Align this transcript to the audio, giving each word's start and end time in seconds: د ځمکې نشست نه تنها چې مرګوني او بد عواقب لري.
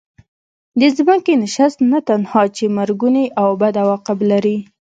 د 0.79 0.81
ځمکې 0.97 1.33
نشست 1.43 1.77
نه 1.91 1.99
تنها 2.07 2.43
چې 2.55 2.73
مرګوني 2.77 3.25
او 3.41 3.49
بد 3.61 3.75
عواقب 3.81 4.19
لري. 4.31 4.57